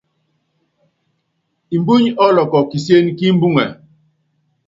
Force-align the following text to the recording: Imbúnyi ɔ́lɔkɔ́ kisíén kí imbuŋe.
Imbúnyi 1.75 2.11
ɔ́lɔkɔ́ 2.25 2.61
kisíén 2.69 3.07
kí 3.17 3.25
imbuŋe. 3.31 3.63